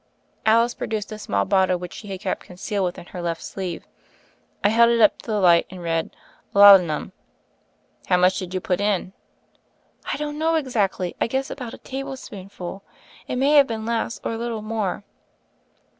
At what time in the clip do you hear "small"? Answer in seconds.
1.19-1.45